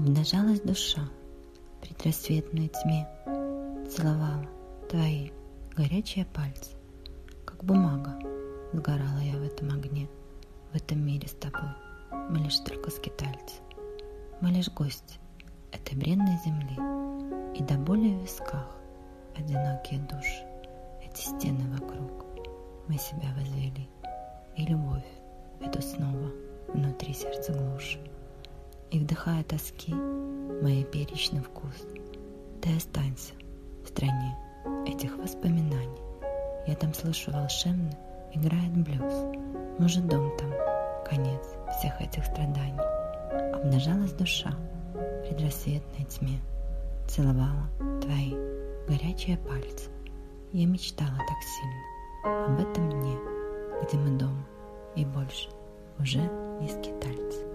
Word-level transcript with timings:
Обнажалась 0.00 0.62
душа 0.62 1.02
в 1.76 1.82
предрассветной 1.82 2.68
тьме, 2.68 3.06
Целовала 3.86 4.46
твои 4.88 5.30
горячие 5.76 6.24
пальцы, 6.24 6.70
Как 7.44 7.62
бумага. 7.62 8.18
Сгорала 8.72 9.18
я 9.18 9.36
в 9.36 9.42
этом 9.42 9.68
огне, 9.68 10.08
В 10.72 10.76
этом 10.76 11.04
мире 11.04 11.28
с 11.28 11.32
тобой. 11.32 11.68
Мы 12.30 12.38
лишь 12.38 12.60
только 12.60 12.90
скитальцы, 12.90 13.56
Мы 14.40 14.48
лишь 14.48 14.70
гости 14.70 15.18
этой 15.70 15.98
бренной 15.98 16.38
земли, 16.46 16.78
И 17.54 17.62
до 17.62 17.74
боли 17.74 18.08
в 18.08 18.22
висках 18.22 18.74
одинокие 19.36 20.00
души, 20.00 20.46
Эти 21.04 21.20
стены 21.20 21.70
вокруг 21.74 22.24
мы 22.88 22.96
себя 22.96 23.34
возвели, 23.36 23.86
И 24.56 24.64
любовь 24.64 25.04
эту 25.60 25.82
снова 25.82 26.30
внутри 26.72 27.12
сердца 27.12 27.52
глушит 27.52 28.00
и 28.90 28.98
вдыхая 28.98 29.42
тоски 29.44 29.94
моей 29.94 30.84
перечный 30.84 31.40
вкус. 31.40 31.74
Ты 32.60 32.76
останься 32.76 33.32
в 33.84 33.88
стране 33.88 34.36
этих 34.86 35.16
воспоминаний. 35.16 36.00
Я 36.66 36.74
там 36.76 36.92
слышу 36.92 37.30
волшебно, 37.30 37.90
играет 38.34 38.72
блюз. 38.76 39.14
Может, 39.78 40.06
дом 40.06 40.36
там, 40.36 40.50
конец 41.08 41.40
всех 41.78 42.00
этих 42.00 42.24
страданий. 42.24 42.80
Обнажалась 43.54 44.12
душа 44.12 44.50
в 44.94 45.28
предрассветной 45.28 46.04
тьме, 46.06 46.38
целовала 47.08 47.68
твои 48.02 48.34
горячие 48.86 49.38
пальцы. 49.38 49.88
Я 50.52 50.66
мечтала 50.66 51.16
так 51.16 51.42
сильно 51.42 52.46
об 52.46 52.60
этом 52.60 52.90
дне, 52.90 53.16
где 53.82 53.96
мы 53.96 54.18
дома 54.18 54.44
и 54.96 55.04
больше 55.04 55.48
уже 55.98 56.20
не 56.60 56.68
скитальцы. 56.68 57.49